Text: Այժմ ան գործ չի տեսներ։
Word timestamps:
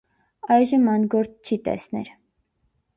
Այժմ 0.55 0.87
ան 0.95 1.05
գործ 1.15 1.37
չի 1.51 1.61
տեսներ։ 1.69 2.13